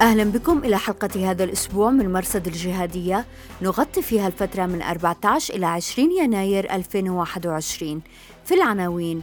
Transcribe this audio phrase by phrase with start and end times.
[0.00, 3.24] أهلا بكم إلى حلقة هذا الأسبوع من مرصد الجهادية.
[3.62, 8.02] نغطي فيها الفترة من 14 إلى 20 يناير 2021
[8.44, 9.22] في العناوين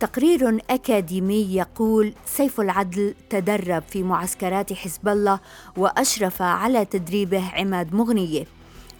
[0.00, 5.40] تقرير أكاديمي يقول سيف العدل تدرب في معسكرات حزب الله
[5.76, 8.44] وأشرف على تدريبه عماد مغنية.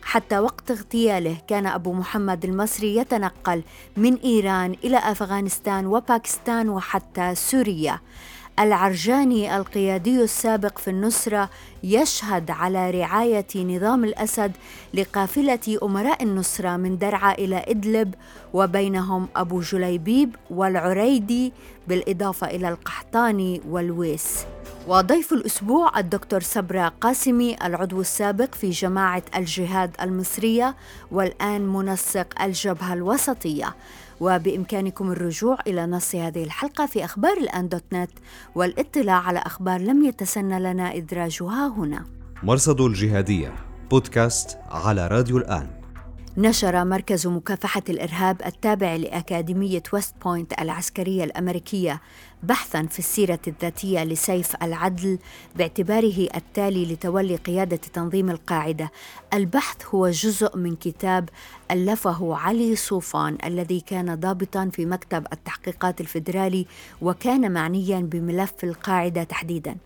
[0.02, 3.62] حتى وقت اغتياله كان أبو محمد المصري يتنقل
[3.96, 8.00] من إيران إلى أفغانستان وباكستان وحتى سوريا.
[8.58, 11.50] العرجاني القيادي السابق في النصرة
[11.82, 14.52] يشهد على رعاية نظام الأسد
[14.94, 18.14] لقافلة أمراء النصرة من درعا إلى إدلب
[18.52, 21.52] وبينهم أبو جليبيب والعريدي
[21.88, 24.44] بالإضافة إلى القحطاني والويس.
[24.88, 30.76] وضيف الأسبوع الدكتور صبرا قاسمي العضو السابق في جماعة الجهاد المصرية
[31.10, 33.74] والآن منسق الجبهة الوسطية.
[34.20, 38.10] وبإمكانكم الرجوع إلى نص هذه الحلقة في أخبار الآن dot net
[38.54, 42.04] والاطلاع على أخبار لم يتسنى لنا إدراجها هنا.
[42.42, 43.54] مرصد الجهادية
[43.90, 45.84] بودكاست على راديو الآن.
[46.36, 52.00] نشر مركز مكافحة الإرهاب التابع لأكاديمية ويست بوينت العسكرية الأمريكية
[52.46, 55.18] بحثا في السيرة الذاتية لسيف العدل
[55.56, 58.90] باعتباره التالي لتولي قيادة تنظيم القاعدة.
[59.34, 61.28] البحث هو جزء من كتاب
[61.70, 66.66] ألفه علي صوفان الذي كان ضابطا في مكتب التحقيقات الفيدرالي
[67.02, 69.76] وكان معنيا بملف القاعدة تحديدا.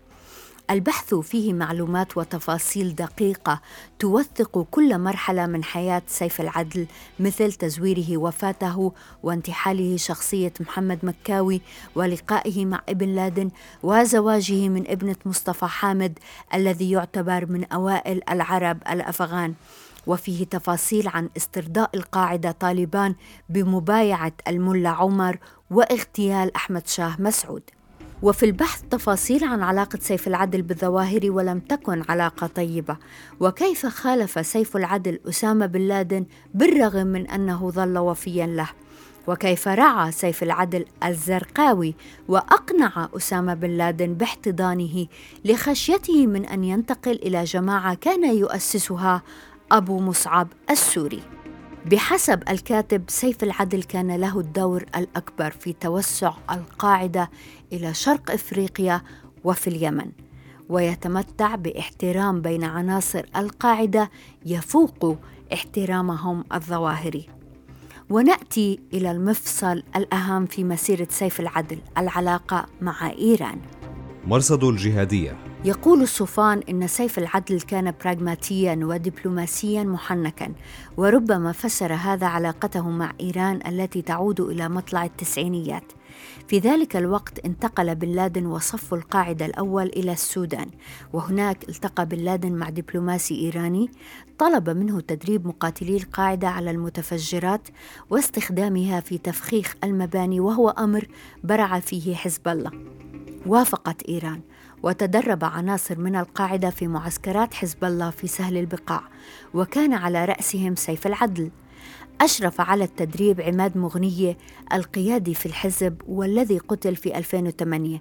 [0.69, 3.61] البحث فيه معلومات وتفاصيل دقيقة
[3.99, 6.87] توثق كل مرحلة من حياة سيف العدل
[7.19, 11.61] مثل تزويره وفاته وانتحاله شخصية محمد مكاوي
[11.95, 13.49] ولقائه مع ابن لادن
[13.83, 16.19] وزواجه من ابنة مصطفى حامد
[16.53, 19.53] الذي يعتبر من أوائل العرب الأفغان.
[20.07, 23.15] وفيه تفاصيل عن استرضاء القاعدة طالبان
[23.49, 25.37] بمبايعة الملا عمر
[25.71, 27.63] واغتيال أحمد شاه مسعود.
[28.21, 32.97] وفي البحث تفاصيل عن علاقة سيف العدل بالظواهر ولم تكن علاقة طيبة.
[33.39, 38.69] وكيف خالف سيف العدل أسامة بن لادن بالرغم من أنه ظل وفيا له؟
[39.27, 41.95] وكيف رعى سيف العدل الزرقاوي
[42.27, 45.07] وأقنع أسامة بن لادن باحتضانه
[45.45, 49.21] لخشيته من أن ينتقل إلى جماعة كان يؤسسها
[49.71, 51.21] أبو مصعب السوري.
[51.85, 57.29] بحسب الكاتب سيف العدل كان له الدور الأكبر في توسع القاعدة
[57.73, 59.01] إلى شرق إفريقيا
[59.43, 60.11] وفي اليمن
[60.69, 64.09] ويتمتع باحترام بين عناصر القاعدة
[64.45, 65.17] يفوق
[65.53, 67.29] احترامهم الظواهري.
[68.09, 73.61] ونأتي إلى المفصل الأهم في مسيرة سيف العدل العلاقة مع إيران.
[74.25, 75.37] مرصد الجهادية.
[75.65, 80.53] يقول الصوفان إن سيف العدل كان براغماتيا ودبلوماسيا محنكا
[80.97, 85.83] وربما فسر هذا علاقته مع إيران التي تعود إلى مطلع التسعينيات.
[86.49, 90.69] في ذلك الوقت انتقل بن لادن وصف القاعدة الأول إلى السودان
[91.13, 93.91] وهناك التقى بن لادن مع دبلوماسي إيراني
[94.37, 97.67] طلب منه تدريب مقاتلي القاعدة على المتفجرات
[98.09, 101.07] واستخدامها في تفخيخ المباني وهو أمر
[101.43, 102.71] برع فيه حزب الله.
[103.45, 104.41] وافقت إيران
[104.83, 109.01] وتدرب عناصر من القاعدة في معسكرات حزب الله في سهل البقاع
[109.53, 111.51] وكان على رأسهم سيف العدل.
[112.21, 114.37] أشرف على التدريب عماد مغنية
[114.73, 117.99] القيادي في الحزب والذي قتل في 2008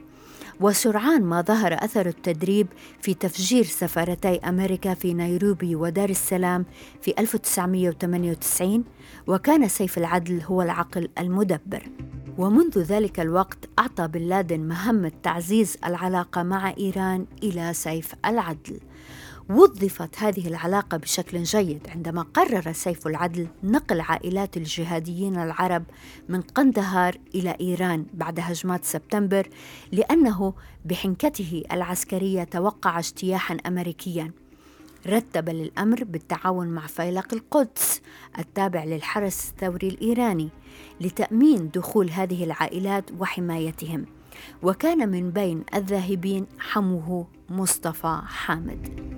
[0.61, 2.67] وسرعان ما ظهر أثر التدريب
[3.01, 6.65] في تفجير سفارتي أمريكا في نيروبي ودار السلام
[7.03, 8.85] في 1998
[9.27, 11.89] وكان سيف العدل هو العقل المدبر.
[12.39, 18.81] ومنذ ذلك الوقت أعطى بن لادن مهمة تعزيز العلاقة مع إيران إلى سيف العدل.
[19.51, 25.85] وظفت هذه العلاقة بشكل جيد عندما قرر سيف العدل نقل عائلات الجهاديين العرب
[26.29, 29.49] من قندهار إلى إيران بعد هجمات سبتمبر
[29.93, 30.55] لأنه
[30.85, 34.33] بحنكته العسكرية توقع اجتياحا أمريكيا.
[35.07, 38.01] رتب للأمر بالتعاون مع فيلق القدس
[38.39, 40.49] التابع للحرس الثوري الإيراني
[41.01, 44.18] لتأمين دخول هذه العائلات وحمايتهم.
[44.63, 49.09] وكان من بين الذاهبين حموه مصطفى حامد.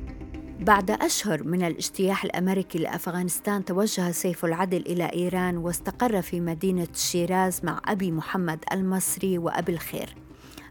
[0.61, 7.61] بعد أشهر من الاجتياح الأمريكي لأفغانستان توجه سيف العدل إلى إيران واستقر في مدينة شيراز
[7.64, 10.14] مع أبي محمد المصري وأبي الخير.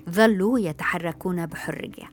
[0.10, 2.12] ظلوا يتحركون بحرية.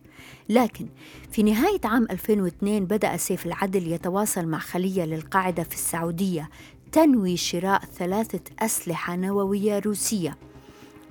[0.49, 0.89] لكن
[1.31, 6.51] في نهاية عام 2002 بدأ سيف العدل يتواصل مع خلية للقاعدة في السعودية
[6.93, 10.37] تنوي شراء ثلاثة أسلحة نووية روسية.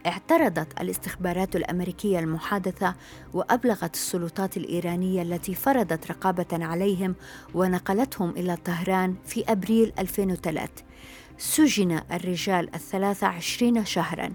[0.06, 2.96] اعترضت الاستخبارات الأمريكية المحادثة
[3.34, 7.16] وأبلغت السلطات الإيرانية التي فرضت رقابة عليهم
[7.54, 10.70] ونقلتهم إلى طهران في أبريل 2003
[11.38, 14.34] سجن الرجال الثلاثه عشرين شهرا.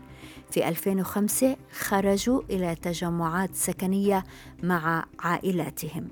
[0.50, 4.24] في 2005 خرجوا إلى تجمعات سكنية
[4.62, 6.08] مع عائلاتهم.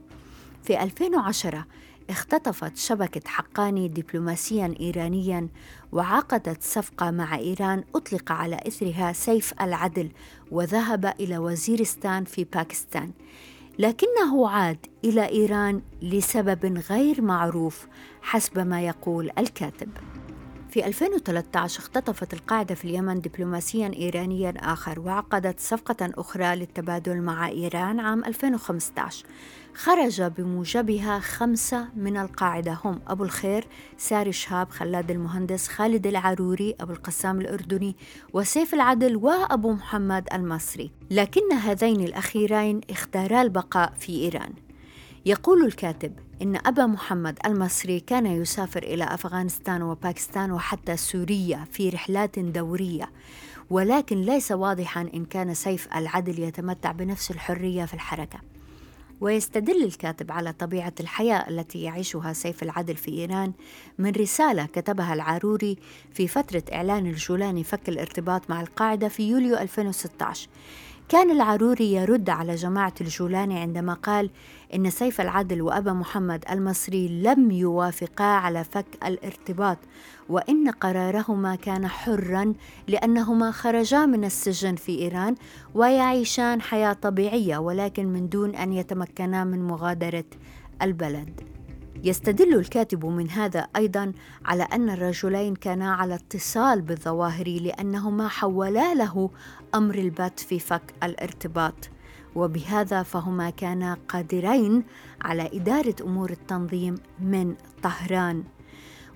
[0.65, 1.65] في 2010
[2.11, 5.49] اختطفت شبكة حقاني دبلوماسيا إيرانيا
[5.93, 10.11] وعقدت صفقة مع إيران أطلق على إثرها سيف العدل
[10.51, 13.11] وذهب إلى وزيرستان في باكستان.
[13.79, 17.87] لكنه عاد إلى إيران لسبب غير معروف
[18.23, 19.89] حسب ما يقول الكاتب.
[20.71, 28.01] في 2013 اختطفت القاعدة في اليمن دبلوماسيا إيرانيا آخر وعقدت صفقة أخرى للتبادل مع إيران
[28.01, 29.27] عام 2015
[29.79, 32.79] خرج بموجبها خمسة من القاعدة.
[32.85, 33.67] هم أبو الخير
[33.99, 37.97] ساري شهاب خلاد المهندس خالد العروري أبو القسام الأردني
[38.33, 40.91] وسيف العدل وأبو محمد المصري.
[41.11, 44.53] لكن هذين الأخيرين اختارا البقاء في إيران.
[45.27, 52.39] يقول الكاتب إن أبا محمد المصري كان يسافر إلى أفغانستان وباكستان وحتى سوريا في رحلات
[52.39, 53.11] دورية.
[53.71, 58.58] ولكن ليس واضحا إن كان سيف العدل يتمتع بنفس الحرية في الحركة.
[59.21, 63.53] ويستدل الكاتب على طبيعة الحياة التي يعيشها سيف العدل في إيران
[63.99, 65.77] من رسالة كتبها العاروري
[66.13, 70.49] في فترة إعلان الجولاني فك الارتباط مع القاعدة في يوليو 2016
[71.09, 74.31] كان العروري يرد على جماعة الجولاني عندما قال
[74.75, 79.79] إن سيف العدل وأبا محمد المصري لم يوافقا على فك الارتباط
[80.29, 82.55] وإن قرارهما كان حرا
[82.89, 85.35] لأنهما خرجا من السجن في إيران
[85.75, 90.25] ويعيشان حياة طبيعية ولكن من دون أن يتمكنا من مغادرة
[90.83, 91.58] البلد.
[92.05, 94.13] يستدل الكاتب من هذا أيضا
[94.45, 99.31] على أن الرجلين كانا على اتصال بالظواهري لأنهما حولا له
[99.75, 101.75] أمر البت في فك الارتباط.
[102.35, 104.85] وبهذا فهما كانا قادرين
[105.23, 108.45] على إدارة أمور التنظيم من طهران.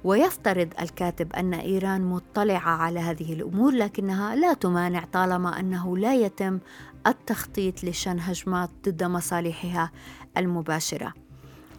[0.04, 6.58] ويفترض الكاتب أن إيران مطلعة على هذه الأمور لكنها لا تمانع طالما أنه لا يتم
[7.06, 9.90] التخطيط لشن هجمات ضد مصالحها
[10.36, 11.14] المباشرة.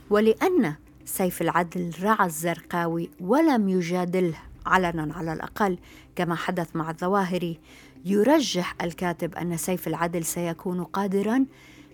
[0.10, 5.78] ولأن سيف العدل رعى الزرقاوي ولم يجادله علنا على الأقل
[6.16, 7.60] كما حدث مع الظواهري.
[8.06, 11.46] يرجح الكاتب أن سيف العدل سيكون قادرا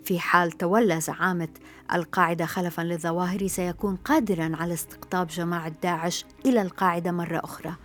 [0.04, 1.50] في حال تولى زعامة
[1.94, 7.76] القاعدة خلفا للظواهري سيكون قادرا على استقطاب جماعة داعش إلى القاعدة مرة أخرى.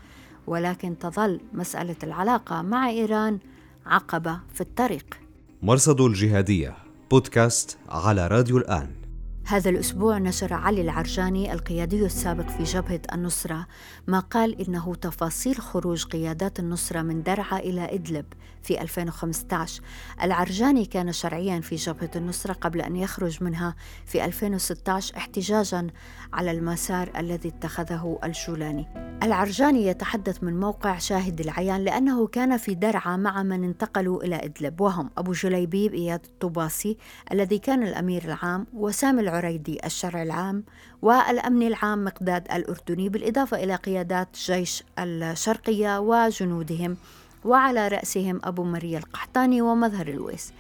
[0.47, 3.39] ولكن تظل مسألة العلاقة مع إيران
[3.87, 5.21] عقبة في الطريق.
[5.63, 6.77] مرصد الجهادية
[7.11, 9.04] بودكاست على راديو الآن.
[9.47, 13.67] هذا الأسبوع نشر علي العرجاني القيادي السابق في جبهة النصرة
[14.07, 18.25] ما قال إنه تفاصيل خروج قيادات النصرة من درعا إلى إدلب
[18.63, 19.83] في 2015
[20.23, 23.75] العرجاني كان شرعيا في جبهة النصرة قبل أن يخرج منها
[24.07, 25.87] في 2016 احتجاجا
[26.33, 28.87] على المسار الذي اتخذه الجولاني.
[29.23, 34.81] العرجاني يتحدث من موقع شاهد العيان لأنه كان في درعا مع من انتقلوا إلى إدلب
[34.81, 36.97] وهم أبو جليبيب إياد الطباسي
[37.33, 40.65] الذي كان الأمير العام وسامي العريدي الشرع العام
[41.03, 46.97] والأمن العام مقداد الأردني بالإضافة إلى قيادات جيش الشرقية وجنودهم
[47.45, 50.53] وعلى رأسهم أبو مريا القحطاني ومظهر الويس.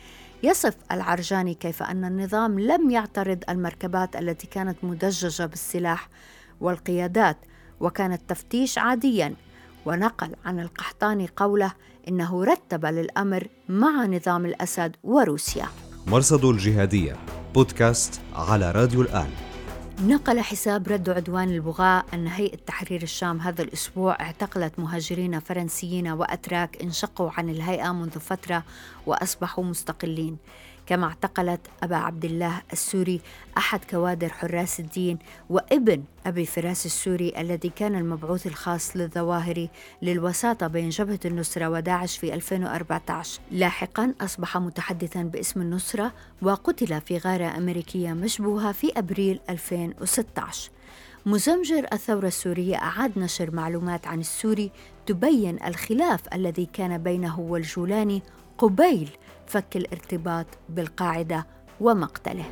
[0.43, 6.09] يصف العرجاني كيف أن النظام لم يعترض المركبات التي كانت مدججة بالسلاح
[6.61, 7.37] والقيادات
[7.81, 9.35] وكان التفتيش عاديا.
[9.87, 11.73] ونقل عن القحطاني قوله
[12.09, 15.67] إنه رتب للأمر مع نظام الأسد وروسيا.
[16.07, 17.17] مرصد الجهادية.
[17.55, 19.31] بودكاست على راديو الآن.
[20.01, 26.83] نقل حساب رد عدوان البغاء أن هيئة تحرير الشام هذا الأسبوع اعتقلت مهاجرين فرنسيين وأتراك
[26.83, 28.65] انشقوا عن الهيئة منذ فترة
[29.07, 30.37] وأصبحوا مستقلين.
[30.87, 33.21] كما اعتقلت أبا عبد الله السوري
[33.59, 35.19] أحد كوادر حراس الدين
[35.51, 39.69] وابن أبي فراس السوري الذي كان المبعوث الخاص للظواهر
[40.03, 46.13] للوساطة بين جبهة النصرة وداعش في 2014 لاحقا أصبح متحدثا باسم النصرة
[46.43, 50.71] وقتل في غارة أمريكية مشبوهة في أبريل 2016
[51.27, 54.71] مزمجر الثورة السورية أعاد نشر معلومات عن السوري
[55.07, 58.23] تبين الخلاف الذي كان بينه والجولاني
[58.59, 59.11] قبيل
[59.47, 61.47] فك الارتباط بالقاعدة
[61.81, 62.45] ومقتله.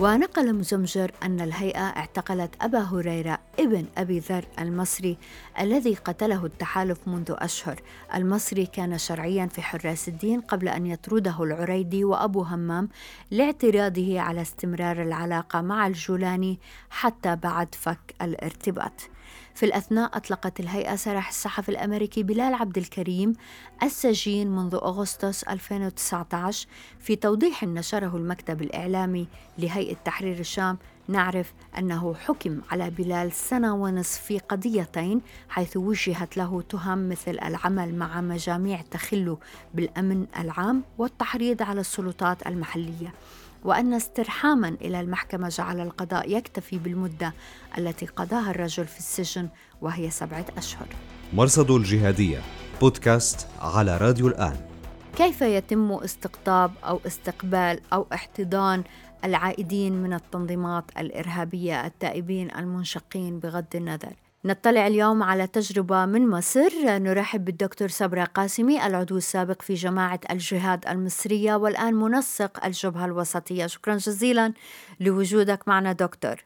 [0.00, 5.18] ونقل مزمجر أن الهيئة اعتقلت أبا هريرة ابن أبي ذر المصري
[5.60, 7.80] الذي قتله التحالف منذ أشهر.
[8.14, 12.88] المصري كان شرعيا في حراس الدين قبل أن يطرده العريدي وأبو همام
[13.30, 16.58] لاعتراضه على استمرار العلاقة مع الجولاني
[16.90, 18.92] حتى بعد فك الارتباط.
[19.60, 23.32] في الأثناء أطلقت الهيئة سراح الصحفي الأمريكي بلال عبد الكريم
[23.82, 26.68] السجين منذ أغسطس 2019
[27.00, 30.78] في توضيح نشره المكتب الإعلامي لهيئة تحرير الشام.
[31.08, 37.94] نعرف أنه حكم على بلال سنة ونصف في قضيتين حيث وجهت له تهم مثل العمل
[37.94, 39.36] مع مجاميع تخل
[39.74, 43.12] بالأمن العام والتحريض على السلطات المحلية.
[43.64, 47.34] وأن استرحاما إلى المحكمة جعل القضاء يكتفي بالمدة
[47.78, 49.48] التي قضاها الرجل في السجن
[49.80, 50.86] وهي سبعة أشهر.
[51.32, 52.38] مرصد الجهادية
[52.80, 54.56] بودكاست على راديو الآن.
[55.16, 58.84] كيف يتم استقطاب أو استقبال أو احتضان
[59.24, 64.12] العائدين من التنظيمات الإرهابية التائبين المنشقين بغض النظر؟
[64.44, 66.98] نطلع اليوم على تجربة من مصر.
[66.98, 73.66] نرحب بالدكتور صبرا قاسمي العضو السابق في جماعة الجهاد المصرية والآن منسق الجبهة الوسطية.
[73.66, 74.54] شكرا جزيلا
[75.00, 76.44] لوجودك معنا دكتور.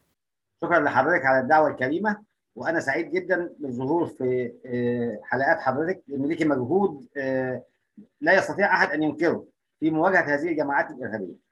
[0.63, 2.17] شكرا لحضرتك على الدعوة الكريمة
[2.55, 4.51] وأنا سعيد جدا بالظهور في
[5.23, 6.03] حلقات حضرتك.
[6.07, 7.05] لأن ليكي مجهود
[8.21, 9.45] لا يستطيع أحد أن ينكره
[9.79, 11.45] في مواجهة هذه الجماعات الإرهابية.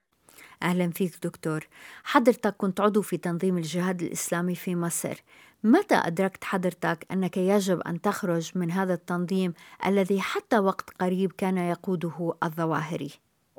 [0.62, 1.68] أهلا فيك دكتور.
[2.04, 5.22] حضرتك كنت عضو في تنظيم الجهاد الإسلامي في مصر.
[5.64, 9.54] متى أدركت حضرتك أنك يجب أن تخرج من هذا التنظيم
[9.86, 13.10] الذي حتى وقت قريب كان يقوده الظواهري؟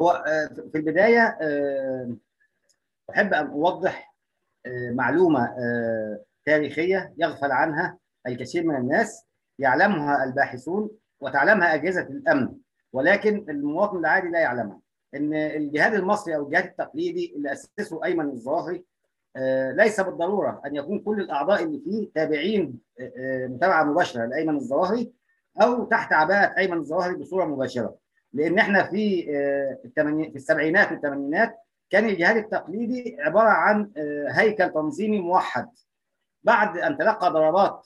[0.02, 0.24] هو
[0.72, 1.38] في البداية
[3.10, 4.16] أحب أن أوضح
[4.92, 5.56] معلومة
[6.46, 7.98] تاريخية يغفل عنها
[8.28, 9.26] الكثير من الناس
[9.60, 12.56] يعلمها الباحثون وتعلمها أجهزة الأمن
[12.94, 14.80] ولكن المواطن العادي لا يعلمها
[15.16, 18.84] إن الجهاد المصري أو الجهاد التقليدي اللي أسسه أيمن الظاهري
[19.76, 22.80] ليس بالضرورة أن يكون كل الأعضاء اللي فيه تابعين
[23.50, 25.12] متابعة مباشرة لأيمن الظواهري
[25.62, 27.96] أو تحت عباءة أيمن الظواهري بصورة مباشرة.
[28.34, 29.24] لأن إحنا في
[29.96, 31.58] في السبعينات والثمانينات
[31.90, 33.92] كان الجهاد التقليدي عبارة عن
[34.30, 35.70] هيكل تنظيمي موحد.
[36.44, 37.86] بعد أن تلقى ضربات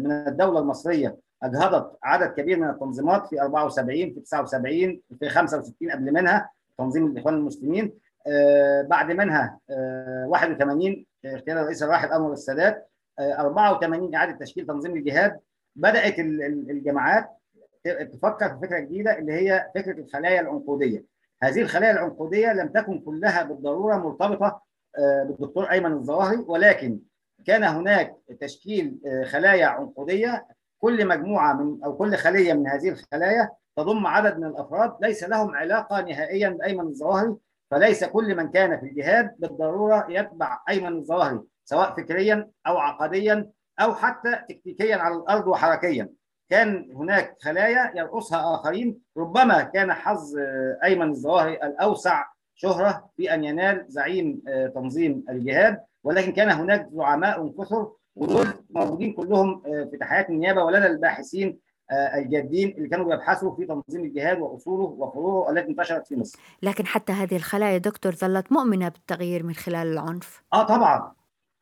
[0.00, 6.12] من الدولة المصرية أجهضت عدد كبير من التنظيمات في 74 في 79 في 65 قبل
[6.12, 7.92] منها تنظيم الإخوان المسلمين آه
[8.88, 15.40] بعد منها آه 81 اغتيال الرئيس الراحل انور السادات آه 84 إعادة تشكيل تنظيم الجهاد.
[15.76, 17.30] بدأت الجماعات
[17.84, 21.04] تفكر في فكرة جديدة اللي هي فكرة الخلايا العنقودية.
[21.42, 24.62] هذه الخلايا العنقودية لم تكن كلها بالضرورة مرتبطة
[24.98, 26.98] بالدكتور أيمن الظواهري ولكن
[27.46, 30.46] كان هناك تشكيل خلايا عنقودية.
[30.78, 34.96] كل مجموعة من أو كل خلية من هذه الخلايا تضم عدد من الأفراد.
[35.00, 37.36] ليس لهم علاقة نهائيا بأيمن الظواهري.
[37.72, 43.50] فليس كل من كان في الجهاد بالضرورة يتبع أيمن الظواهري سواء فكريا أو عقديا
[43.80, 46.08] أو حتى تكتيكيا على الأرض وحركيا.
[46.50, 48.98] كان هناك خلايا يرقصها آخرين.
[49.16, 50.36] ربما كان حظ
[50.84, 52.24] أيمن الظواهري الأوسع
[52.54, 54.42] شهرة في أن ينال زعيم
[54.74, 61.58] تنظيم الجهاد ولكن كان هناك زعماء كثر ودول موجودين كلهم في تحيات النيابة ولدى الباحثين
[61.92, 66.38] الجادين اللي كانوا بيبحثوا في تنظيم الجهاد وأصوله وفروعه التي انتشرت في مصر.
[66.62, 70.42] لكن حتى هذه الخلايا دكتور ظلت مؤمنة بالتغيير من خلال العنف.
[70.52, 71.12] آه طبعا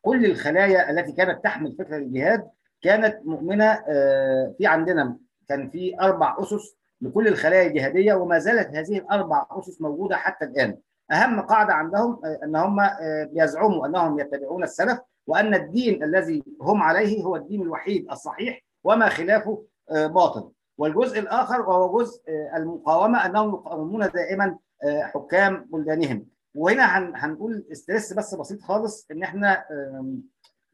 [0.03, 2.51] كل الخلايا التي كانت تحمل فكرة الجهاد
[2.83, 5.17] كانت مؤمنة آه في عندنا
[5.49, 10.77] كان في أربع أسس لكل الخلايا الجهادية وما زالت هذه الأربع أسس موجودة حتى الآن.
[11.13, 16.83] أهم قاعدة عندهم آه إن هم آه بيزعموا أنهم يتبعون السلف وأن الدين الذي هم
[16.83, 20.51] عليه هو الدين الوحيد الصحيح وما خلافه باطل.
[20.79, 22.23] والجزء الآخر وهو جزء
[22.57, 24.59] المقاومة أنهم يقاومون دائما
[25.03, 26.27] حكام بلدانهم.
[26.55, 26.85] وهنا
[27.25, 29.65] هنقول استرس بس بسيط خالص إن إحنا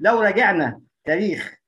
[0.01, 1.59] لو راجعنا تاريخ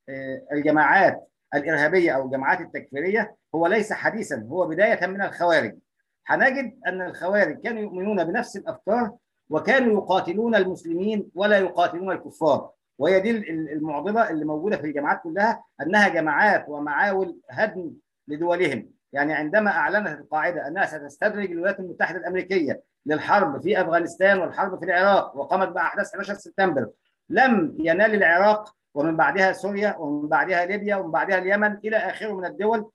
[0.53, 5.79] الجماعات الإرهابية أو الجماعات التكفيرية هو ليس حديثا هو بداية من الخوارج.
[6.27, 9.13] هنجد أن الخوارج كانوا يؤمنون بنفس الأفكار
[9.51, 12.71] وكانوا يقاتلون المسلمين ولا يقاتلون الكفار.
[12.99, 17.91] وهي دي المعضلة اللي موجودة في الجماعات كلها أنها جماعات ومعاول هدم
[18.29, 18.91] لدولهم.
[19.13, 25.37] يعني عندما أعلنت القاعدة أنها ستستدرج الولايات المتحدة الأمريكية للحرب في أفغانستان والحرب في العراق
[25.37, 26.91] وقامت بأحداث 11 سبتمبر
[27.29, 32.45] لم ينال العراق ومن بعدها سوريا ومن بعدها ليبيا ومن بعدها اليمن إلى آخره من
[32.45, 32.91] الدول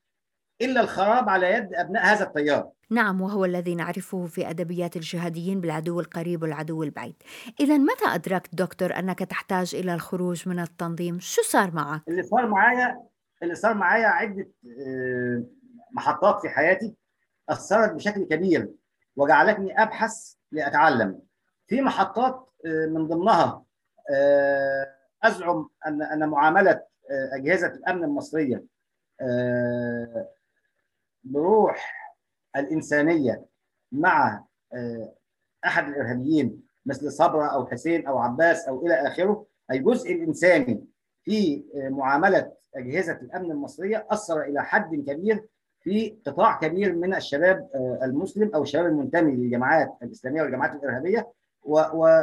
[0.62, 2.70] إلا الخراب على يد أبناء هذا التيار.
[2.90, 7.16] نعم وهو الذي نعرفه في أدبيات الجهاديين بالعدو القريب والعدو البعيد.
[7.60, 12.48] إذا متى أدركت دكتور أنك تحتاج إلى الخروج من التنظيم؟ شو صار معك؟ اللي صار
[12.48, 13.04] معايا
[13.44, 14.48] اللي صار معايا عدة
[15.92, 16.94] محطات في حياتي
[17.50, 18.70] أثرت بشكل كبير
[19.16, 21.20] وجعلتني أبحث لأتعلم.
[21.68, 23.64] في محطات من ضمنها
[25.24, 26.82] أزعم أن أن معاملة
[27.34, 28.64] أجهزة الأمن المصرية
[31.24, 31.94] بروح
[32.56, 33.46] الإنسانية
[33.92, 34.44] مع
[35.66, 40.86] أحد الإرهابيين مثل صبرا أو حسين أو عباس أو إلى آخره الجزء الإنساني
[41.24, 45.46] في معاملة أجهزة الأمن المصرية أثر إلى حد كبير
[45.80, 47.70] في قطاع كبير من الشباب
[48.04, 51.32] المسلم أو الشباب المنتمي للجماعات الإسلامية والجماعات الإرهابية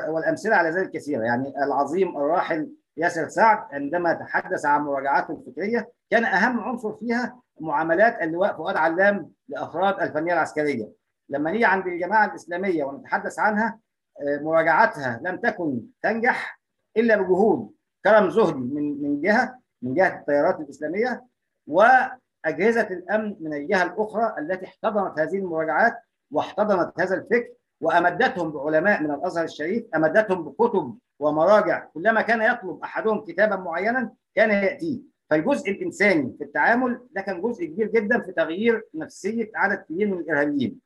[0.08, 1.24] والأمثلة على ذلك كثيرة.
[1.24, 8.22] يعني العظيم الراحل ياسر سعد عندما تحدث عن مراجعاته الفكرية كان أهم عنصر فيها معاملات
[8.22, 10.88] اللواء فؤاد علام لأفراد الفنية العسكرية.
[11.28, 13.78] لما نيجي عند الجماعة الإسلامية ونتحدث عنها
[14.22, 16.60] مراجعتها لم تكن تنجح
[16.96, 17.70] إلا بجهود
[18.04, 21.24] كرم زهدي من من جهة من جهة التيارات الإسلامية
[21.66, 25.98] وأجهزة الأمن من الجهة الأخرى التي احتضنت هذه المراجعات
[26.30, 27.48] واحتضنت هذا الفكر
[27.80, 31.84] وأمدتهم بعلماء من الأزهر الشريف أمدتهم بكتب ومراجع.
[31.94, 35.00] كلما كان يطلب أحدهم كتابا معينا كان يأتيه.
[35.30, 40.18] فالجزء الإنساني في التعامل ده كان جزء كبير جدا في تغيير نفسية عدد كبير من
[40.18, 40.80] الإرهابيين.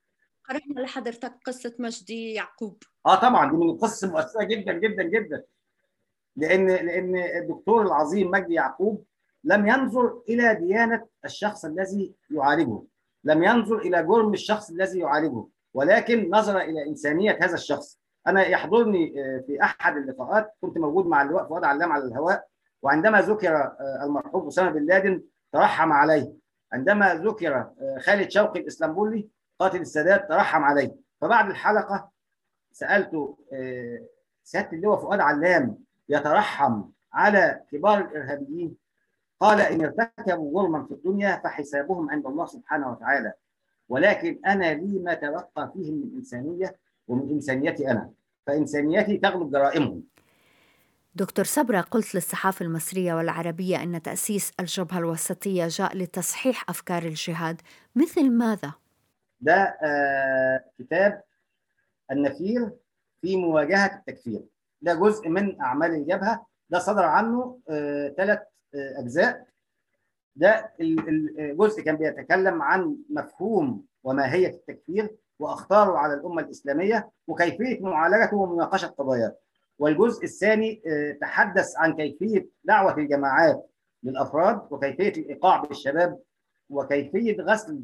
[0.48, 2.82] قرأنا لحضرتك قصة مجدي يعقوب.
[3.06, 5.44] آه طبعا دي من القصص المؤثرة جدا جدا جدا.
[6.36, 9.04] لأن لأن الدكتور العظيم مجدي يعقوب
[9.44, 12.82] لم ينظر إلى ديانة الشخص الذي يعالجه
[13.24, 17.98] لم ينظر إلى جرم الشخص الذي يعالجه ولكن نظر إلى إنسانية هذا الشخص.
[18.26, 19.12] أنا يحضرني
[19.46, 22.53] في أحد اللقاءات كنت موجود مع اللواء فؤاد علام على الهواء.
[22.84, 23.72] وعندما ذكر
[24.02, 25.22] المرحوم أسامة بن لادن
[25.52, 26.32] ترحم عليه.
[26.72, 30.94] عندما ذكر خالد شوقي الإسلامبولي قاتل السادات ترحم عليه.
[31.20, 32.10] فبعد الحلقة
[32.72, 33.38] سالته
[34.44, 38.76] سيادة اللواء فؤاد علام يترحم على كبار الإرهابيين.
[39.40, 43.32] قال إن ارتكبوا جرما في الدنيا فحسابهم عند الله سبحانه وتعالى.
[43.88, 46.76] ولكن أنا لي ما تبقى فيهم من إنسانية
[47.08, 48.10] ومن إنسانيتي أنا.
[48.46, 50.02] فإنسانيتي تغلب جرائمهم.
[51.16, 57.60] دكتور صبرا قلت للصحافة المصرية والعربية أن تأسيس الجبهة الوسطية جاء لتصحيح أفكار الجهاد.
[57.96, 58.72] مثل ماذا؟
[59.40, 61.22] ده آه كتاب
[62.10, 62.70] النفير
[63.20, 64.42] في مواجهة التكفير.
[64.82, 66.46] ده جزء من أعمال الجبهة.
[66.70, 67.58] ده صدر عنه
[68.16, 68.44] ثلاث آه
[68.74, 69.46] آه أجزاء.
[70.36, 78.86] ده الجزء كان بيتكلم عن مفهوم وماهية التكفير وأخطاره على الأمة الإسلامية وكيفية معالجته ومناقشة
[78.86, 79.36] قضاياه.
[79.78, 80.82] والجزء الثاني
[81.20, 83.70] تحدث عن كيفية دعوة الجماعات
[84.02, 86.18] للأفراد وكيفية الإيقاع بالشباب
[86.70, 87.80] وكيفية غسل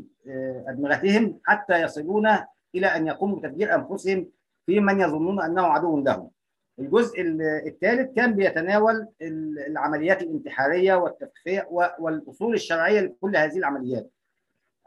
[0.68, 2.28] أدمغتهم حتى يصلون
[2.74, 4.26] إلى أن يقوموا بتفجير أنفسهم
[4.66, 6.30] في من يظنون أنه عدو لهم.
[6.78, 7.20] الجزء
[7.66, 9.08] الثالث كان بيتناول
[9.68, 11.66] العمليات الانتحارية والتفخيع
[11.98, 14.10] والأصول الشرعية لكل هذه العمليات.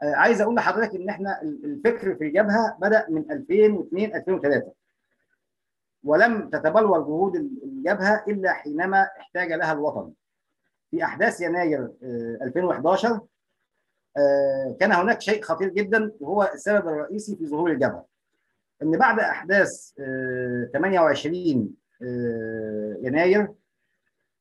[0.02, 4.72] عايز أقول لحضرتك إن إحنا الفكر في الجبهة بدأ من 2002 2003
[6.04, 10.12] ولم تتبلور جهود الجبهة إلا حينما احتاج لها الوطن.
[10.90, 11.88] في أحداث يناير
[12.42, 13.20] 2011
[14.80, 18.04] كان هناك شيء خطير جدا وهو السبب الرئيسي في ظهور الجبهة.
[18.82, 19.92] إن بعد أحداث
[20.72, 21.76] 28
[23.02, 23.48] يناير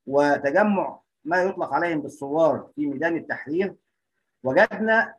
[0.08, 3.76] وتجمع ما يطلق عليهم بالثوار في ميدان التحرير
[4.44, 5.14] وجدنا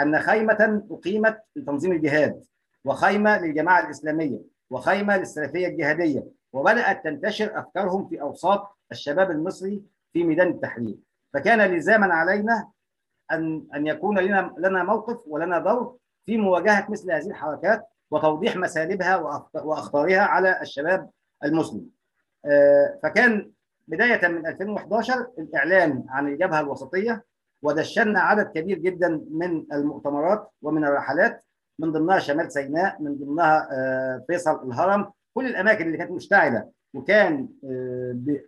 [0.00, 2.44] أن خيمة أقيمت لتنظيم الجهاد
[2.84, 4.59] وخيمة للجماعة الإسلامية.
[4.70, 10.98] وخيمة للسلفيه الجهادية وبدأت تنتشر أفكارهم في أوساط الشباب المصري في ميدان التحرير
[11.34, 12.68] فكان لزاما علينا
[13.32, 19.16] ان أن يكون لنا لنا موقف ولنا دور في مواجهة مثل هذه الحركات وتوضيح مسالبها
[19.54, 21.10] وأخطارها على الشباب
[21.44, 21.86] المسلم.
[23.02, 23.50] فكان
[23.88, 27.24] بداية من 2011 الإعلان عن الجبهة الوسطية
[27.62, 31.44] ودشنا عدد كبير جدا من المؤتمرات ومن الرحلات
[31.80, 33.68] من ضمنها شمال سيناء من ضمنها
[34.26, 35.12] فيصل الهرم.
[35.34, 37.48] كل الأماكن اللي كانت مشتعلة وكان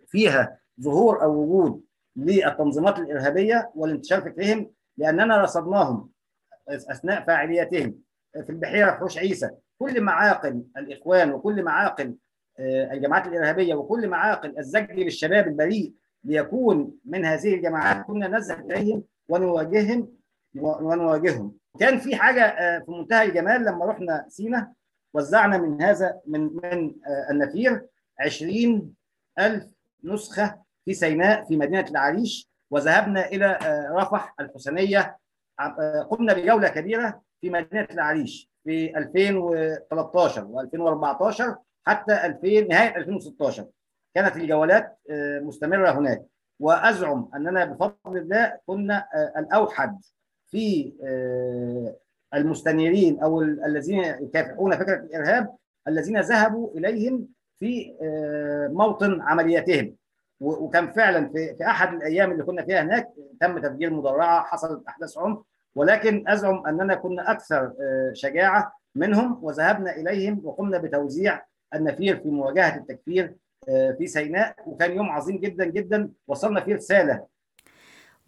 [0.07, 1.81] فيها ظهور أو وجود
[2.15, 6.09] للتنظيمات الإرهابية والانتشار فكرهم لأننا رصدناهم
[6.69, 7.95] أثناء فاعلياتهم
[8.33, 9.49] في البحيرة في حوش عيسى.
[9.79, 12.15] كل معاقل الإخوان وكل معاقل
[12.59, 15.93] الجماعات الإرهابية وكل معاقل الزج للشباب البريء
[16.23, 18.05] ليكون من هذه الجماعات.
[18.05, 20.07] كنا نذهب إليهم ونواجههم
[20.55, 21.53] ونواجههم.
[21.79, 24.73] كان في حاجة في منتهى الجمال لما رحنا سينا
[25.13, 26.95] وزعنا من هذا من من
[27.31, 27.85] النفير
[28.19, 28.93] 20
[29.39, 29.65] ألف
[30.03, 33.57] نسخة في سيناء في مدينة العريش وذهبنا إلى
[33.91, 35.17] رفح الحسينية
[36.09, 41.55] قمنا بجولة كبيرة في مدينة العريش في 2013 و2014
[41.87, 43.67] حتى 2000 نهاية 2016
[44.15, 44.99] كانت الجولات
[45.41, 46.25] مستمرة هناك.
[46.59, 49.07] وأزعم أننا بفضل الله كنا
[49.37, 50.01] الأوحد.
[50.53, 50.93] في
[52.33, 55.55] المستنيرين أو الذين يكافحون فكرة الإرهاب
[55.87, 57.27] الذين ذهبوا إليهم
[57.59, 57.93] في
[58.71, 59.95] موطن عملياتهم.
[60.41, 63.09] وكان فعلا في في أحد الأيام اللي كنا فيها هناك
[63.41, 65.39] تم تفجير مدرعة حصلت أحداث عنف.
[65.75, 67.73] ولكن أزعم أننا كنا أكثر
[68.13, 71.41] شجاعة منهم وذهبنا إليهم وقمنا بتوزيع
[71.75, 73.35] النفير في مواجهة التكفير
[73.97, 74.55] في سيناء.
[74.65, 76.09] وكان يوم عظيم جدا جدا.
[76.27, 77.25] وصلنا فيه رسالة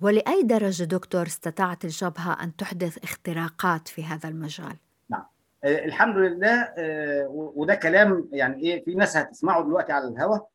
[0.02, 4.76] ولأي درجة دكتور استطاعت الجبهة أن تحدث اختراقات في هذا المجال؟
[5.10, 5.26] نعم
[5.64, 6.74] الحمد لله
[7.30, 10.48] وده كلام يعني إيه في ناس هتسمعه دلوقتي على الهواء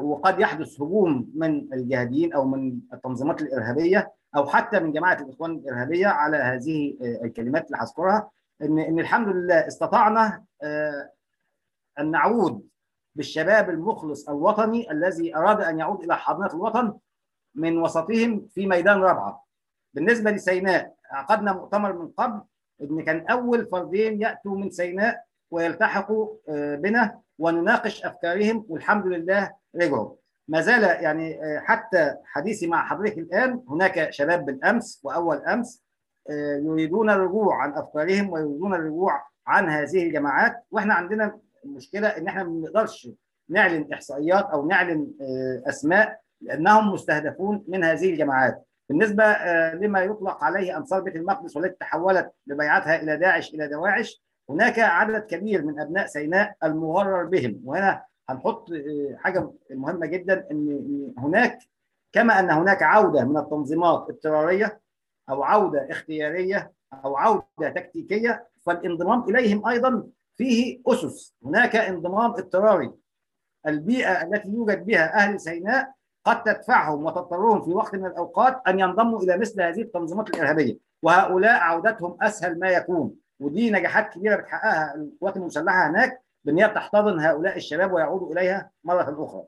[0.00, 6.06] وقد يحدث هجوم من الجهاديين أو من التنظيمات الإرهابية أو حتى من جماعة الإخوان الإرهابية
[6.06, 8.30] على هذه الكلمات اللي هذكرها
[8.62, 10.44] ان إن الحمد لله استطعنا
[11.98, 12.62] أن نعود
[13.14, 16.94] بالشباب المخلص الوطني الذي أراد أن يعود إلى حاضنه الوطن
[17.54, 19.44] من وسطهم في ميدان رابعة.
[19.94, 22.40] بالنسبة لسيناء عقدنا مؤتمر من قبل
[22.82, 26.28] إن كان أول فردين يأتوا من سيناء ويلتحقوا
[26.76, 30.14] بنا ونناقش أفكارهم والحمد لله رجعوا.
[30.48, 35.82] ما زال يعني حتى حديثي مع حضرتك الآن هناك شباب بالأمس وأول أمس
[36.64, 42.50] يريدون الرجوع عن أفكارهم ويريدون الرجوع عن هذه الجماعات وإحنا عندنا مشكلة إن إحنا ما
[42.50, 43.08] بنقدرش
[43.48, 45.10] نعلن إحصائيات أو نعلن
[45.68, 48.66] أسماء لأنهم مستهدفون من هذه الجماعات.
[48.88, 49.24] بالنسبة
[49.72, 55.20] لما يطلق عليه انصار بيت المقدس والتي تحولت ببيعتها إلى داعش إلى دواعش هناك عدد
[55.26, 57.60] كبير من أبناء سيناء المغرر بهم.
[57.64, 58.68] وهنا هنحط
[59.16, 61.58] حاجة مهمة جدا إن هناك
[62.12, 64.80] كما أن هناك عودة من التنظيمات اضطرارية
[65.30, 66.72] أو عودة اختيارية
[67.04, 71.34] أو عودة تكتيكية فالانضمام إليهم أيضا فيه أسس.
[71.44, 72.90] هناك انضمام اضطراري.
[73.66, 75.92] البيئة التي يوجد بها أهل سيناء
[76.30, 81.60] قد تدفعهم وتضطرهم في وقت من الأوقات أن ينضموا إلى مثل هذه التنظيمات الإرهابية وهؤلاء
[81.60, 87.56] عودتهم أسهل ما يكون ودي نجاحات كبيرة بتحققها القوات المسلحة هناك بأن هي تحتضن هؤلاء
[87.56, 89.42] الشباب ويعودوا إليها مرة أخرى.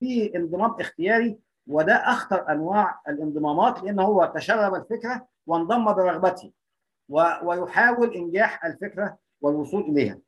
[0.00, 6.52] في انضمام اختياري وده أخطر أنواع الانضمامات لأن هو تشرب الفكرة وانضم برغبته
[7.42, 10.18] ويحاول إنجاح الفكرة والوصول إليها.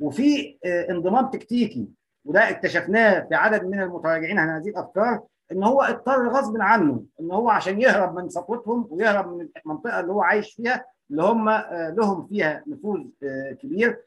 [0.00, 0.58] وفي
[0.90, 1.88] انضمام تكتيكي
[2.24, 7.30] وده اكتشفناه في عدد من المتراجعين عن هذه الأفكار إن هو اضطر غصب عنه إن
[7.30, 11.50] هو عشان يهرب من سطوتهم ويهرب من المنطقة اللي هو عايش فيها اللي هم
[11.96, 13.00] لهم فيها نفوذ
[13.60, 13.98] كبير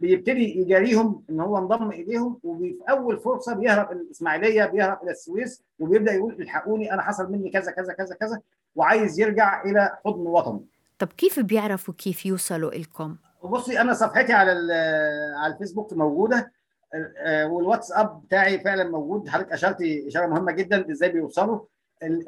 [0.00, 6.12] بيبتدي يجاريهم إن هو انضم إليهم وفي أول فرصة بيهرب الإسماعيلية بيهرب إلى السويس وبيبدأ
[6.12, 8.40] يقول الحقوني أنا حصل مني كذا كذا كذا كذا
[8.74, 10.60] وعايز يرجع إلى حضن وطنه.
[10.98, 14.50] طب كيف بيعرفوا كيف يوصلوا لكم؟ بصي أنا صفحتي على
[15.36, 16.52] على الفيسبوك موجودة
[17.46, 19.28] والواتساب بتاعي فعلا موجود.
[19.28, 21.60] حضرتك اشرتي إشارة مهمة جدا إزاي بيوصلوا.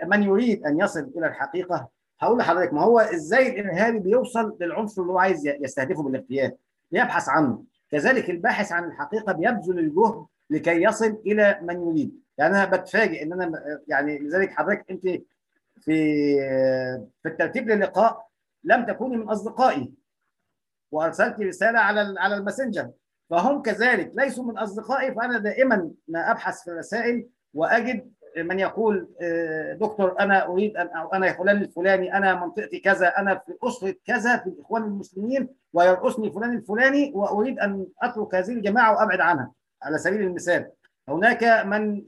[0.04, 1.88] من يريد أن يصل إلى الحقيقة؟
[2.20, 6.56] هقول لحضرتك ما هو إزاي الإرهابي بيوصل للعنصر اللي هو عايز يستهدفه بالاغتيال
[6.90, 7.64] بيبحث عنه.
[7.90, 12.20] كذلك الباحث عن الحقيقة بيبذل الجهد لكي يصل إلى من يريد.
[12.38, 15.22] يعني أنا بتفاجئ إن أنا يعني لذلك حضرتك أنت في
[17.22, 18.26] في الترتيب للقاء
[18.64, 19.92] لم تكوني من أصدقائي.
[20.92, 22.90] وأرسلت رسالة على على الماسنجر.
[23.30, 29.08] فهم كذلك ليسوا من أصدقائي فأنا دائما ما أبحث في الرسائل وأجد من يقول
[29.80, 34.36] دكتور أنا أريد أن أو أنا فلان الفلاني أنا منطقتي كذا أنا في أسرة كذا
[34.36, 39.52] في الإخوان المسلمين ويرقصني فلان الفلاني وأريد أن أترك هذه الجماعة وأبعد عنها.
[39.82, 40.70] على سبيل المثال
[41.08, 42.02] هناك من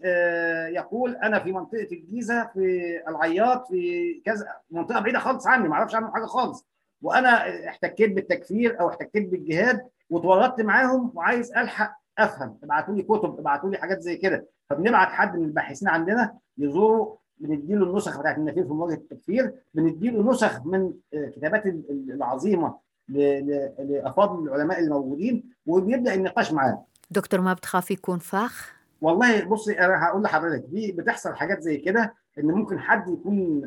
[0.75, 5.95] يقول أنا في منطقة الجيزة في العياط في كذا منطقة بعيدة خالص عني ما أعرفش
[5.95, 6.67] عنهم حاجة خالص.
[7.03, 7.29] وأنا
[7.69, 12.59] احتكيت بالتكفير أو احتكيت بالجهاد وتورطت معاهم وعايز ألحق أفهم.
[12.63, 14.47] ابعتوا لي كتب ابعتوا لي حاجات زي كده.
[14.71, 20.67] فبنبعت حد من الباحثين عندنا يزوروا بنديله النسخ بتاعت النفير في مواجهة التكفير بنديله نسخ
[20.67, 26.85] من الكتابات العظيمة لأفاضل العلماء الموجودين وبيبدأ النقاش معاه.
[27.11, 32.15] دكتور ما بتخاف يكون فخ والله بصي أنا هقول لحضرتك دي بتحصل حاجات زي كده
[32.39, 33.61] إن ممكن حد يكون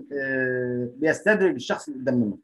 [0.96, 2.38] بيستدرج الشخص اللي قدام منه.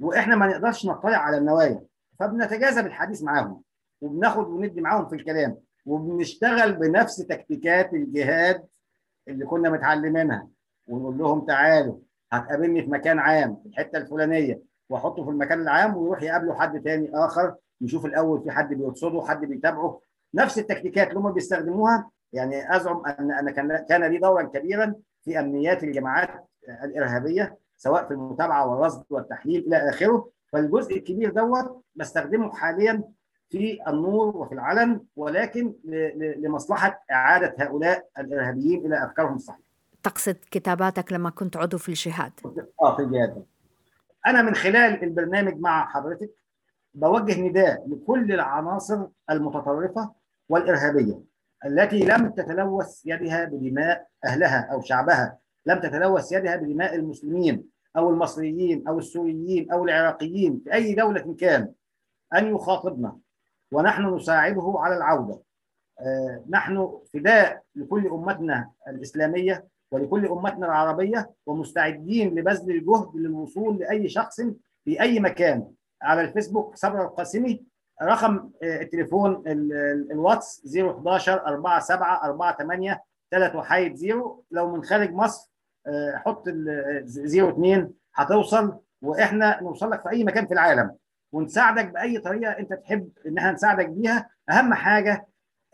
[0.00, 1.80] وإحنا ما نقدرش نطلع على النوايا.
[2.22, 3.62] فبنتجاذب الحديث معاهم
[4.00, 5.56] وبناخد وندي معاهم في الكلام
[5.86, 8.64] وبنشتغل بنفس تكتيكات الجهاد
[9.28, 10.48] اللي كنا متعلمينها
[10.88, 11.98] ونقول لهم تعالوا
[12.32, 17.10] هتقابلني في مكان عام في الحتة الفلانية وأحطه في المكان العام ويروح يقابله حد تاني
[17.14, 20.00] آخر يشوف الأول في حد بيرصده حد بيتابعه.
[20.34, 25.40] نفس التكتيكات اللي هم بيستخدموها يعني أزعم أن أنا كان كان لي دورا كبيرا في
[25.40, 26.48] أمنيات الجماعات
[26.84, 30.28] الإرهابية سواء في المتابعة والرصد والتحليل إلى آخره.
[30.52, 33.02] فالجزء الكبير دوت بستخدمه حاليا
[33.50, 35.74] في النور وفي العلن ولكن
[36.38, 39.62] لمصلحة إعادة هؤلاء الإرهابيين إلى افكارهم الصحيحة.
[40.02, 42.32] تقصد كتاباتك لما كنت عضو في الجهاد؟
[42.82, 43.44] آه في الجهاد.
[44.26, 46.30] أنا من خلال البرنامج مع حضرتك
[46.94, 50.12] بوجه نداء لكل العناصر المتطرفة
[50.48, 51.20] والإرهابية
[51.66, 58.88] التي لم تتلوث يدها بدماء أهلها أو شعبها لم تتلوث يدها بدماء المسلمين أو المصريين
[58.88, 61.72] أو السوريين أو العراقيين في أي دولة كان
[62.34, 63.18] أن يخاطبنا.
[63.72, 65.40] ونحن نساعده على العودة.
[66.00, 74.40] آه، نحن فداء لكل أمتنا الإسلامية ولكل أمتنا العربية ومستعدين لبذل الجهد للوصول لأي شخص
[74.84, 75.68] في أي مكان.
[76.02, 77.64] على الفيسبوك صبر القاسمي
[78.02, 81.80] رقم آه، التليفون ال- ال- الواتس 011 47
[82.58, 82.96] 48
[83.30, 85.51] 3 وحيد 0 لو من خارج مصر
[86.14, 86.68] حط ال
[87.06, 90.96] 02 هتوصل وإحنا نوصل لك في أي مكان في العالم.
[91.32, 94.30] ونساعدك بأي طريقة أنت تحب إن إحنا نساعدك بيها.
[94.50, 95.26] أهم حاجة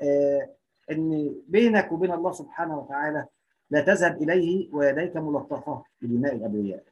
[0.03, 0.49] آه،
[0.91, 3.27] إن بينك وبين الله سبحانه وتعالى
[3.71, 6.83] لا تذهب إليه ويديك ملطخه بدماء الأبرياء.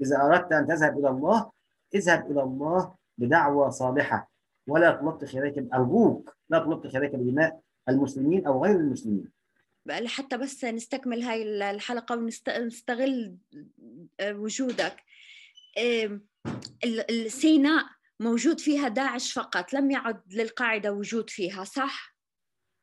[0.00, 1.50] إذا أردت أن تذهب إلى الله
[1.94, 4.30] اذهب إلى الله بدعوة صالحة.
[4.68, 9.35] ولا تلطخ يديك أرجوك لا تلطخ يديك بدماء المسلمين أو غير المسلمين.
[9.90, 13.36] حتى بس نستكمل هاي الحلقة ونستغل
[14.22, 14.96] وجودك.
[16.84, 17.84] ال- ال- سيناء
[18.20, 22.16] موجود فيها داعش فقط لم يعد للقاعدة وجود فيها صح؟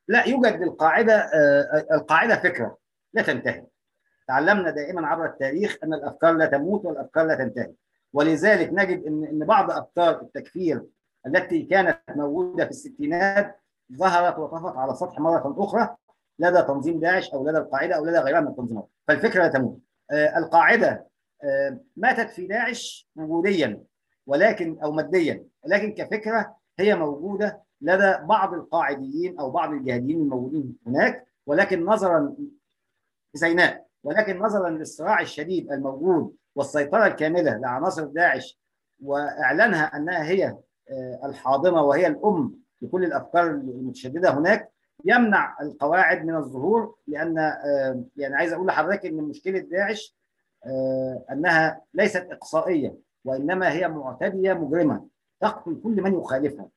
[0.08, 2.78] لا يوجد القاعده آه، القاعدة فكرة
[3.14, 3.66] لا تنتهي.
[4.28, 7.72] تعلمنا دائما عبر التاريخ أن الأفكار لا تموت والأفكار لا تنتهي.
[8.12, 10.82] ولذلك نجد ان إن بعض أفكار التكفير
[11.26, 13.60] التي كانت موجودة في الستينات
[13.96, 15.96] ظهرت وطفت على السطح مرة أخرى
[16.38, 18.88] لدى تنظيم داعش أو لدى القاعدة أو لدى غيرها من التنظيمات.
[19.08, 19.78] فالفكرة لا تموت.
[20.10, 21.06] آه، القاعدة
[21.44, 23.84] آه، ماتت في داعش وجوديا
[24.26, 31.26] ولكن أو ماديا ولكن كفكرة هي موجودة لدى بعض القاعديين أو بعض الجهاديين الموجودين هناك
[31.46, 32.34] ولكن نظرا
[33.32, 38.58] في سيناء ولكن نظرا للصراع الشديد الموجود والسيطرة الكاملة لعناصر داعش
[39.02, 40.56] وإعلانها أنها هي
[40.90, 44.72] آه، الحاضنة وهي الأم لكل الأفكار المتشددة هناك
[45.04, 50.16] يمنع القواعد من الظهور لأن آه، يعني عايز أقول لحضرتك إن مشكلة داعش
[50.66, 55.06] آه، أنها ليست إقصائية وإنما هي معتدية مجرمة
[55.40, 56.68] تقتل كل من يخالفها.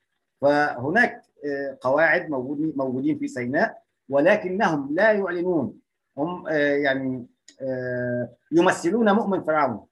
[0.41, 2.29] فهناك آه، قواعد
[2.75, 5.79] موجودين في سيناء ولكنهم لا يعلنون.
[6.17, 6.47] هم
[6.83, 7.25] يعني
[8.51, 9.85] يمثلون مؤمن فرعون.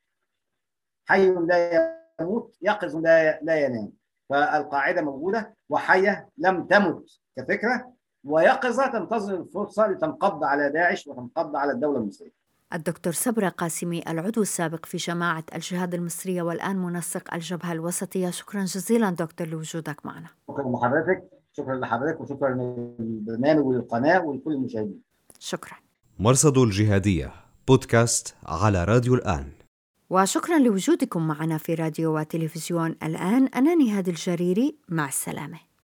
[1.06, 3.92] حي لا يموت يقظ لا لا ينام.
[4.30, 12.00] فالقاعدة موجودة وحية لم تمت كفكرة ويقظة تنتظر الفرصة لتنقض على داعش وتنقض على الدولة
[12.00, 12.32] المصرية.
[12.74, 18.30] الدكتور صبرا قاسمي العضو السابق في جماعة الجهاد المصرية والآن منسق الجبهة الوسطية.
[18.30, 20.28] شكرا جزيلا دكتور لوجودك معنا.
[20.48, 21.24] شكرا لحضرتك
[21.58, 25.02] شكرا لحضرتك وشكرا للبرنامج وللقناة ولكل المشاهدين.
[25.40, 25.78] شكرا.
[26.20, 27.34] مرصد الجهادية
[27.68, 29.52] بودكاست على راديو الآن.
[30.10, 33.48] وشكرا لوجودكم معنا في راديو وتلفزيون الآن.
[33.48, 35.60] أنا نهاد الجريري مع السلامة.